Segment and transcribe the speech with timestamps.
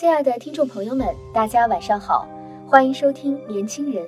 [0.00, 2.24] 亲爱的听众朋友们，大家晚上好，
[2.68, 4.06] 欢迎收听《年轻人》。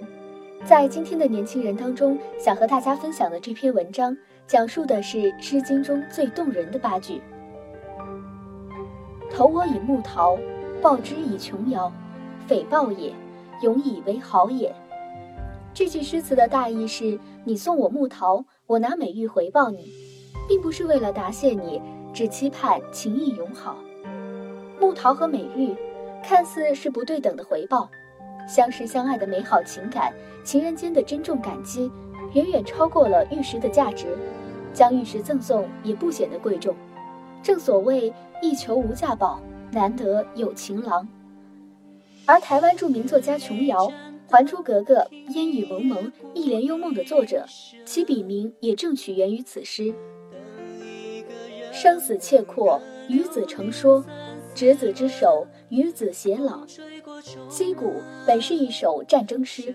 [0.65, 4.17] 在今天的年轻人当中，想和大家分享的这篇文章，
[4.47, 7.21] 讲述的是《诗经》中最动人的八句
[9.35, 10.39] ：“投我以木桃，
[10.81, 11.93] 报之以琼瑶，
[12.47, 13.13] 匪报也，
[13.61, 14.73] 永以为好也。”
[15.75, 19.91] 这句诗词的大意是：你送我木桃，我拿美玉回报你，
[20.47, 21.83] 并不是为了答谢你，
[22.15, 23.75] 只期盼情谊永好。
[24.91, 25.73] 木桃和美玉，
[26.21, 27.89] 看似是不对等的回报，
[28.49, 31.89] 相识相爱的美好情感，情人间的珍重感激，
[32.35, 34.19] 远远超过了玉石的价值，
[34.75, 36.75] 将玉石赠送也不显得贵重。
[37.41, 41.07] 正所谓一求无价宝，难得有情郎。
[42.27, 43.87] 而台湾著名作家琼瑶，
[44.29, 47.47] 《还珠格格》烟雨蒙蒙，一帘幽梦的作者，
[47.85, 49.95] 其笔名也正取源于此诗。
[51.73, 54.05] 生死契阔，与子成说。
[54.55, 56.67] 执子之手，与子偕老。
[57.49, 57.95] 击鼓
[58.27, 59.75] 本是一首战争诗，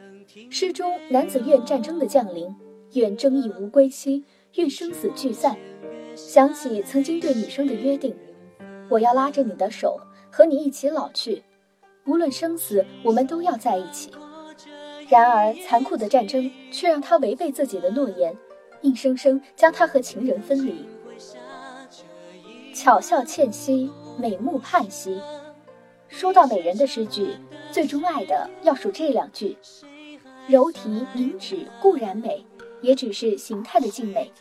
[0.50, 2.54] 诗中男子愿战争的降临，
[2.94, 4.24] 愿争义无归期，
[4.56, 5.58] 愿生死聚散。
[6.16, 8.16] 想起曾经对女生的约定，
[8.90, 10.00] 我要拉着你的手，
[10.32, 11.44] 和你一起老去，
[12.06, 14.12] 无论生死，我们都要在一起。
[15.10, 18.36] 然而残酷的战争却让他违背自己的诺言，
[18.82, 20.86] 硬生生将他和情人分离。
[22.74, 23.90] 巧笑倩兮。
[24.18, 25.22] 美目盼兮。
[26.08, 27.36] 说到美人的诗句，
[27.72, 29.58] 最钟爱的要数这两句：
[30.48, 32.46] 柔题凝脂固然美，
[32.82, 34.32] 也只是形态的静美；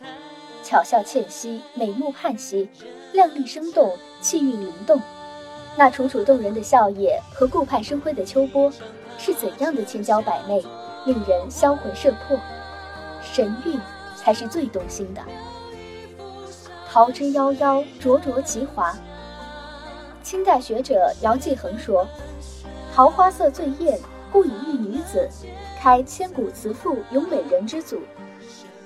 [0.62, 2.68] 巧笑倩兮，美目盼兮，
[3.12, 5.00] 靓丽生动，气韵灵动。
[5.76, 8.70] 那楚楚动人的笑靥和顾盼生辉的秋波，
[9.18, 10.64] 是怎样的千娇百媚，
[11.04, 12.38] 令人销魂摄魄。
[13.22, 13.80] 神韵
[14.14, 15.20] 才是最动心的。
[16.88, 18.94] 桃之夭夭，灼灼其华。
[20.24, 22.08] 清代学者姚继恒说
[22.94, 24.00] ：“桃花色最艳，
[24.32, 25.28] 故以喻女子，
[25.78, 28.00] 开千古词赋咏美人之祖。”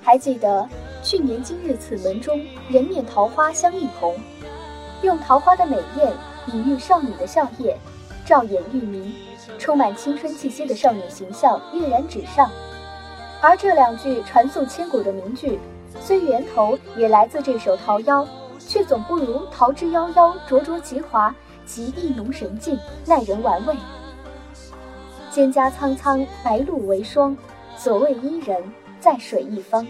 [0.03, 0.67] 还记得
[1.01, 4.17] 去年今日此门中，人面桃花相映红，
[5.01, 6.11] 用桃花的美艳
[6.45, 7.73] 比喻少女的笑靥，
[8.25, 9.15] 照眼欲明，
[9.57, 12.51] 充满青春气息的少女形象跃然纸上。
[13.39, 15.57] 而这两句传颂千古的名句，
[16.01, 18.25] 虽源头也来自这首《桃夭》。
[18.69, 21.35] 却总不如“桃之夭夭，灼灼其华”
[21.65, 23.75] 其意浓神静，耐人玩味。
[25.31, 27.35] 蒹葭苍苍，白露为霜。
[27.75, 28.61] 所谓伊人，
[28.99, 29.83] 在水一方。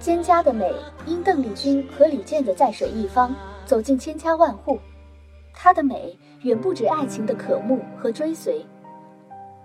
[0.00, 0.72] 蒹葭的美，
[1.04, 3.30] 因邓丽君和李健的《在水一方》
[3.66, 4.78] 走进千家万户。
[5.52, 8.64] 它的美，远不止爱情的渴慕和追随。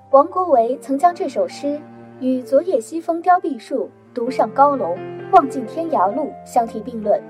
[0.09, 1.79] 王国维曾将这首诗
[2.19, 4.95] 与“昨夜西风凋碧树，独上高楼，
[5.31, 7.21] 望尽天涯路”相提并论。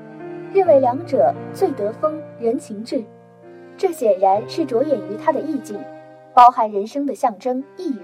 [0.54, 3.04] 认为两者最得风人情志，
[3.76, 5.80] 这显然是着眼于他的意境，
[6.32, 8.02] 包含人生的象征意蕴。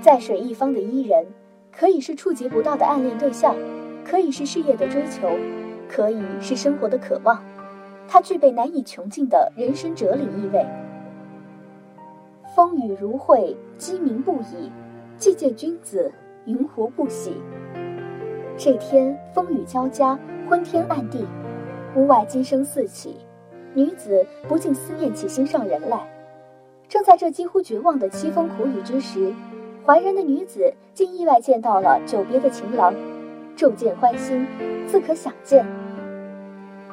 [0.00, 1.24] 在水一方的伊人，
[1.70, 3.54] 可以是触及不到的暗恋对象，
[4.04, 5.30] 可以是事业的追求，
[5.88, 7.40] 可以是生活的渴望。
[8.08, 10.66] 它具备难以穷尽的人生哲理意味。
[12.56, 14.72] 风雨如晦，鸡鸣不已，
[15.16, 16.10] 既见君子，
[16.44, 17.36] 云胡不喜？
[18.62, 20.18] 这天风雨交加。
[20.46, 21.24] 昏天暗地，
[21.96, 23.16] 屋外金声四起，
[23.72, 26.06] 女子不禁思念起心上人来。
[26.86, 29.32] 正在这几乎绝望的凄风苦雨之时，
[29.86, 32.92] 怀人的女子竟意外见到了久别的情郎，
[33.56, 34.46] 骤见欢心，
[34.86, 35.64] 自可想见。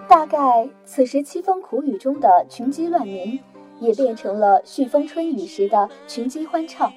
[0.08, 3.38] 大概此时凄风苦雨中的群鸡乱鸣，
[3.82, 6.90] 也变成了煦风春雨时的群鸡欢唱。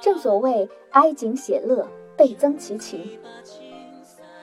[0.00, 1.86] 正所谓哀景写乐，
[2.16, 3.00] 倍增其情。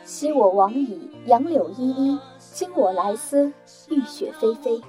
[0.07, 3.51] 昔我往矣，杨柳依依；今我来思，
[3.89, 4.81] 雨雪霏霏。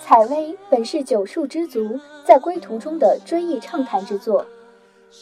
[0.00, 4.44] 采薇本是九树之族在归途中的追忆畅谈之作。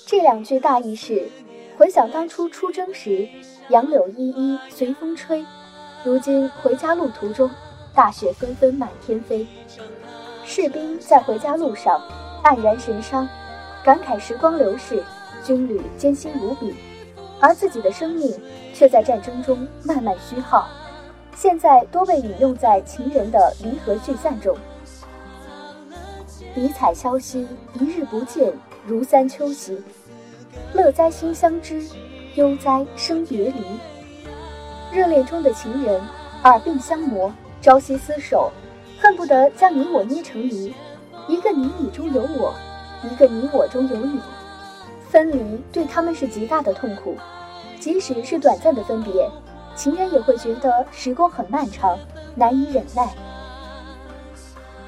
[0.07, 1.29] 这两句大意是：
[1.77, 3.29] 回想当初出征时，
[3.69, 5.45] 杨柳依依随风吹；
[6.03, 7.51] 如今回家路途中，
[7.95, 9.47] 大雪纷纷满天飞。
[10.47, 12.01] 士兵在回家路上
[12.43, 13.29] 黯然神伤，
[13.85, 15.05] 感慨时光流逝，
[15.45, 16.75] 军旅艰辛无比。
[17.41, 18.35] 而自己的生命
[18.75, 20.69] 却在战争中慢慢虚耗，
[21.37, 24.57] 现在多被引用在情人的离合聚散中。
[26.55, 28.53] 比彩消息，一日不见，
[28.87, 29.81] 如三秋兮。
[30.73, 31.87] 乐哉心相知，
[32.35, 33.63] 忧哉生别离。
[34.93, 36.01] 热恋中的情人，
[36.43, 38.51] 耳鬓相磨，朝夕厮守，
[38.99, 40.75] 恨不得将你我捏成泥。
[41.29, 42.55] 一个你你中有我，
[43.05, 44.19] 一个你我中有你。
[45.11, 47.17] 分离对他们是极大的痛苦，
[47.81, 49.31] 即使是短暂的分别，
[49.75, 51.99] 情人也会觉得时光很漫长，
[52.35, 53.09] 难以忍耐。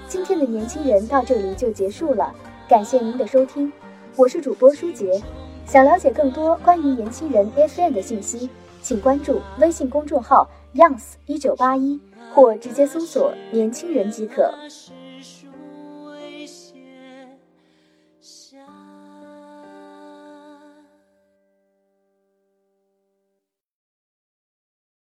[0.07, 2.35] 今天的年轻人到这里就结束了，
[2.69, 3.73] 感谢您的收听，
[4.17, 5.23] 我是主播舒杰。
[5.67, 8.51] 想了解更多关于年轻人 FM 的信息，
[8.83, 11.99] 请关注微信公众号 youngs 一九八一，
[12.35, 14.53] 或直接搜索“年轻人”即可。